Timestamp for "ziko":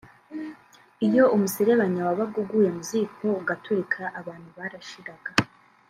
2.89-3.25